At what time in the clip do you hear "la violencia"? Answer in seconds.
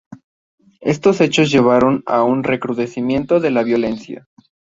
3.51-4.27